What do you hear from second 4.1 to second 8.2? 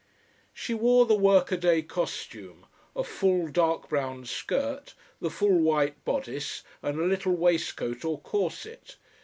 skirt, the full white bodice, and a little waistcoat or